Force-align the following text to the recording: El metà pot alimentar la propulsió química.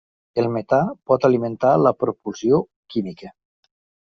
El 0.43 0.47
metà 0.53 0.79
pot 1.11 1.27
alimentar 1.29 1.73
la 1.83 1.93
propulsió 2.05 2.63
química. 2.95 3.31